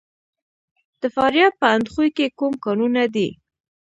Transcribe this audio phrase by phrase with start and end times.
[1.01, 3.29] د فاریاب په اندخوی کې کوم کانونه دي؟